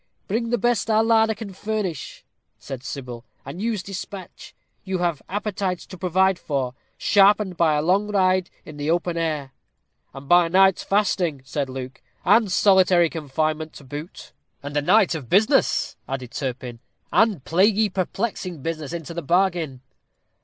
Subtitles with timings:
[0.27, 2.25] "Bring the best our larder can furnish,"
[2.57, 4.55] said Sybil, "and use despatch.
[4.83, 9.51] You have appetites to provide for, sharpened by a long ride in the open air."
[10.11, 14.33] "And by a night's fasting," said Luke, "and solitary confinement to boot."
[14.63, 16.79] "And a night of business," added Turpin
[17.11, 19.81] "and plaguy perplexing business into the bargain."